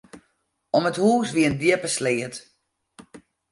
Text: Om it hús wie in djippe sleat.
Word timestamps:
Om 0.79 0.83
it 0.89 0.97
hús 1.03 1.29
wie 1.35 1.47
in 1.49 1.57
djippe 1.61 1.89
sleat. 1.95 2.35